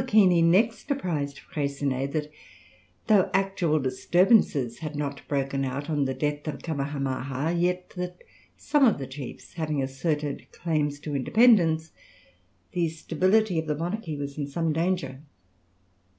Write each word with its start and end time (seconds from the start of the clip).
_]Kouakini 0.02 0.42
next 0.42 0.90
apprised 0.90 1.40
Freycinet 1.40 2.12
that 2.12 2.32
though 3.06 3.28
actual 3.34 3.78
disturbances 3.78 4.78
had 4.78 4.96
not 4.96 5.20
broken 5.28 5.62
out 5.62 5.90
on 5.90 6.06
the 6.06 6.14
death 6.14 6.48
of 6.48 6.60
Kamahamaha, 6.62 7.52
yet 7.60 7.90
that 7.98 8.22
some 8.56 8.86
of 8.86 8.96
the 8.96 9.06
chiefs 9.06 9.52
having 9.52 9.82
asserted 9.82 10.46
claims 10.52 11.00
to 11.00 11.14
independence, 11.14 11.92
the 12.72 12.88
stability 12.88 13.58
of 13.58 13.66
the 13.66 13.76
monarchy 13.76 14.16
was 14.16 14.38
in 14.38 14.46
some 14.46 14.72
danger. 14.72 15.20